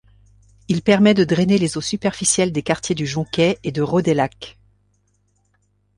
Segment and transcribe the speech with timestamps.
[0.67, 4.57] Il permet de drainer les eaux superficielles des quartiers du Jonquet et de Rodeilhac.